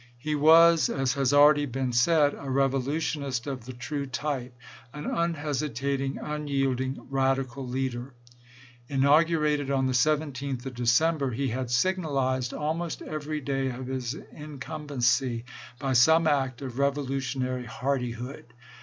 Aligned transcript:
He 0.17 0.33
was, 0.33 0.89
as 0.89 1.13
has 1.13 1.31
already 1.31 1.67
been 1.67 1.93
said, 1.93 2.33
a 2.35 2.49
revolutionist 2.49 3.45
of 3.45 3.65
the 3.65 3.73
true 3.73 4.07
type— 4.07 4.57
an 4.95 5.05
un 5.05 5.35
hesitating, 5.35 6.17
unyielding, 6.17 7.05
radical 7.11 7.67
leader. 7.67 8.15
Inaugu 8.89 9.39
rated 9.39 9.69
on 9.69 9.85
the 9.85 9.93
17th 9.93 10.65
of 10.65 10.73
December, 10.73 11.29
he 11.29 11.49
had 11.49 11.69
signalized 11.69 12.51
almost 12.51 13.03
every 13.03 13.41
day 13.41 13.69
of 13.69 13.85
his 13.85 14.15
incumbency 14.31 15.45
by 15.77 15.93
some 15.93 16.25
act 16.25 16.63
of 16.63 16.79
revolutionary 16.79 17.65
hardihood. 17.65 18.45